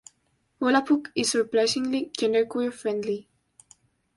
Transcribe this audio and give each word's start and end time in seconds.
Volapük 0.59 1.09
is 1.13 1.27
surprisingly 1.29 2.09
genderqueer-friendly. 2.17 3.27